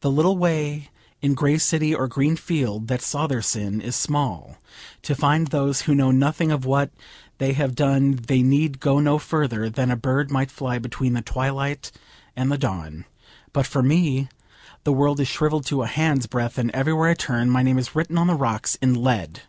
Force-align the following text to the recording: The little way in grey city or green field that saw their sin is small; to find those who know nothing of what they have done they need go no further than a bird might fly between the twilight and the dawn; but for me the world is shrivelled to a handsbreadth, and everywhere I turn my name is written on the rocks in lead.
The 0.00 0.10
little 0.10 0.36
way 0.36 0.90
in 1.20 1.34
grey 1.34 1.56
city 1.56 1.94
or 1.94 2.08
green 2.08 2.34
field 2.34 2.88
that 2.88 3.00
saw 3.00 3.28
their 3.28 3.40
sin 3.42 3.80
is 3.80 3.94
small; 3.94 4.56
to 5.02 5.14
find 5.14 5.46
those 5.46 5.82
who 5.82 5.94
know 5.94 6.10
nothing 6.10 6.50
of 6.50 6.64
what 6.64 6.90
they 7.38 7.52
have 7.52 7.76
done 7.76 8.18
they 8.26 8.42
need 8.42 8.80
go 8.80 8.98
no 8.98 9.20
further 9.20 9.70
than 9.70 9.88
a 9.92 9.96
bird 9.96 10.32
might 10.32 10.50
fly 10.50 10.80
between 10.80 11.12
the 11.12 11.22
twilight 11.22 11.92
and 12.34 12.50
the 12.50 12.58
dawn; 12.58 13.04
but 13.52 13.64
for 13.64 13.84
me 13.84 14.28
the 14.82 14.92
world 14.92 15.20
is 15.20 15.28
shrivelled 15.28 15.66
to 15.66 15.84
a 15.84 15.86
handsbreadth, 15.86 16.58
and 16.58 16.72
everywhere 16.72 17.10
I 17.10 17.14
turn 17.14 17.48
my 17.48 17.62
name 17.62 17.78
is 17.78 17.94
written 17.94 18.18
on 18.18 18.26
the 18.26 18.34
rocks 18.34 18.74
in 18.82 18.94
lead. 19.00 19.42